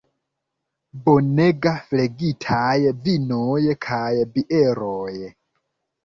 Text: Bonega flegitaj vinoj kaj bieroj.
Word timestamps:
Bonega 1.01 1.73
flegitaj 1.89 2.71
vinoj 3.07 3.59
kaj 3.87 4.07
bieroj. 4.39 5.13